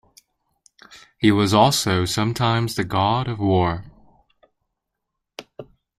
He 1.19 1.31
was 1.31 1.53
also 1.53 2.05
sometimes 2.05 2.73
the 2.73 2.83
god 2.83 3.27
of 3.27 3.37
war. 3.37 3.85